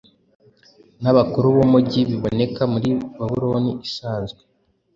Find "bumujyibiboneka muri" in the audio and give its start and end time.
1.55-2.89